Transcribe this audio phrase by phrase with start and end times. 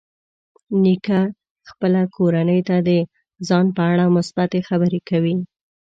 [0.83, 1.21] نیکه
[1.69, 2.89] خپل کورنۍ ته د
[3.47, 5.35] ځان په اړه مثبتې خبرې کوي.